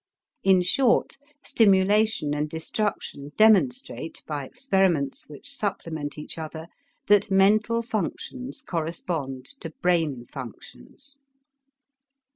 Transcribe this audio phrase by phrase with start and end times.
[0.43, 6.69] In short, stimulation and destruction demonstrate, by experiments which supplement each other,
[7.05, 11.19] that mental functions correspond to brain functions.